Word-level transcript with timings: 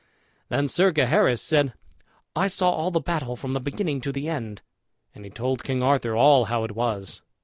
Then 0.49 0.67
Sir 0.67 0.91
Gaheris 0.91 1.43
said, 1.43 1.75
"I 2.35 2.47
saw 2.47 2.71
all 2.71 2.89
the 2.89 2.99
battle 2.99 3.35
from 3.35 3.51
the 3.51 3.59
beginning 3.59 4.01
to 4.01 4.11
the 4.11 4.29
end," 4.29 4.63
and 5.13 5.23
he 5.25 5.29
told 5.29 5.63
King 5.63 5.83
Arthur 5.83 6.15
all 6.15 6.45
how 6.45 6.63
it 6.63 6.71
was. 6.71 7.21